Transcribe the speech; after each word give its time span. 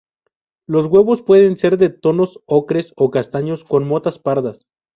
Los 0.67 0.87
huevos 0.87 1.21
pueden 1.21 1.57
ser 1.57 1.77
de 1.77 1.91
tonos 1.91 2.39
ocres 2.47 2.91
a 2.97 3.05
castaños 3.11 3.63
con 3.63 3.87
motas 3.87 4.17
pardas. 4.17 4.65